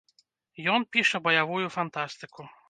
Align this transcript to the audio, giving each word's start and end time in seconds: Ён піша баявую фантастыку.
Ён 0.75 0.85
піша 0.97 1.21
баявую 1.27 1.67
фантастыку. 1.77 2.49